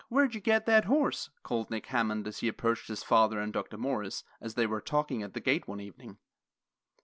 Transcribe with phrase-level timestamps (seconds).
[0.09, 3.77] Where'd you get that horse?" called Nick Hammond as he approached his father and Dr.
[3.77, 6.17] Morris, as they were talking at the gate one evening.